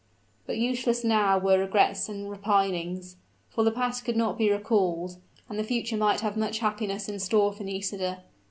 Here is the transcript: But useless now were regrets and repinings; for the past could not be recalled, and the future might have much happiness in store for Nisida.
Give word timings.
But 0.47 0.57
useless 0.57 1.03
now 1.03 1.37
were 1.37 1.59
regrets 1.59 2.09
and 2.09 2.27
repinings; 2.27 3.17
for 3.51 3.63
the 3.63 3.69
past 3.69 4.03
could 4.03 4.17
not 4.17 4.35
be 4.35 4.49
recalled, 4.51 5.17
and 5.47 5.59
the 5.59 5.63
future 5.63 5.95
might 5.95 6.21
have 6.21 6.35
much 6.35 6.57
happiness 6.57 7.07
in 7.07 7.19
store 7.19 7.53
for 7.53 7.63
Nisida. 7.63 8.23